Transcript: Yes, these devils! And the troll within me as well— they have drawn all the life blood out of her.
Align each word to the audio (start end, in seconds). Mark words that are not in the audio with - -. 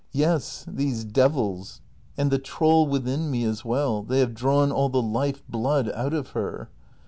Yes, 0.13 0.65
these 0.67 1.05
devils! 1.05 1.79
And 2.17 2.31
the 2.31 2.39
troll 2.39 2.87
within 2.87 3.29
me 3.29 3.43
as 3.43 3.63
well— 3.63 4.01
they 4.01 4.17
have 4.17 4.33
drawn 4.33 4.71
all 4.71 4.89
the 4.89 4.99
life 4.99 5.43
blood 5.47 5.91
out 5.93 6.15
of 6.15 6.29
her. 6.29 6.71